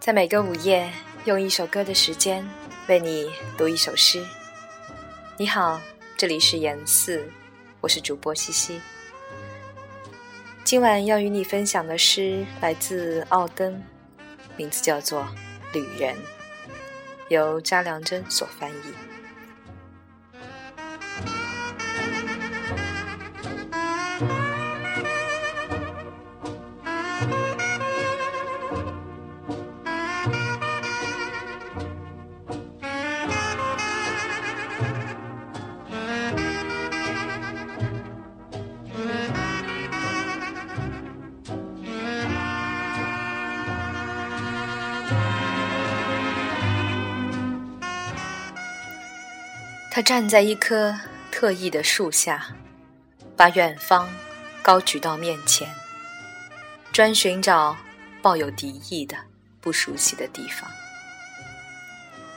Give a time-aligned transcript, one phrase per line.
[0.00, 0.90] 在每个午夜，
[1.26, 2.42] 用一首歌的时间
[2.88, 4.24] 为你读一首诗。
[5.36, 5.78] 你好，
[6.16, 7.22] 这里是言四，
[7.82, 8.80] 我是主播西西。
[10.64, 13.78] 今晚要与你分享的诗来自奥登，
[14.56, 15.20] 名字叫做
[15.74, 16.14] 《旅人》，
[17.28, 19.19] 由查良铮所翻译。
[49.90, 50.96] 他站在一棵
[51.32, 52.54] 特异的树下，
[53.36, 54.08] 把远方
[54.62, 55.68] 高举到面前，
[56.92, 57.76] 专寻找
[58.22, 59.16] 抱有敌意的、
[59.60, 60.70] 不熟悉的地方。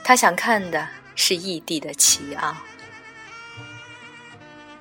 [0.03, 2.57] 他想看的是异地的奇奥，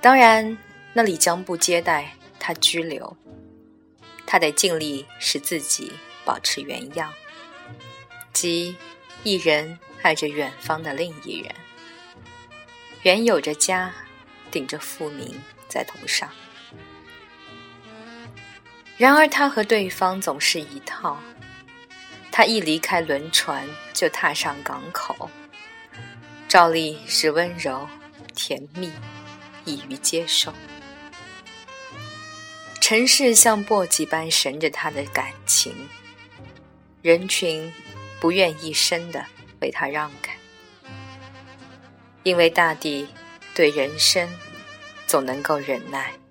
[0.01, 0.57] 当然
[0.93, 3.15] 那里将不接待他居留。
[4.25, 5.93] 他得尽力使自己
[6.25, 7.13] 保持原样，
[8.33, 8.75] 即
[9.21, 11.53] 一人爱着远方的另一人。
[13.03, 13.93] 原有着家，
[14.49, 16.29] 顶着富名在头上。
[18.97, 21.19] 然而，他和对方总是一套。
[22.31, 25.29] 他一离开轮船，就踏上港口，
[26.47, 27.87] 照例是温柔、
[28.33, 28.91] 甜蜜，
[29.65, 30.51] 易于接受。
[32.79, 35.75] 城市像簸箕般绳着他的感情，
[37.01, 37.71] 人群
[38.19, 39.25] 不愿一声的
[39.61, 40.32] 为他让开。
[42.23, 43.07] 因为大地
[43.53, 44.27] 对人生
[45.05, 46.22] 总能够忍耐。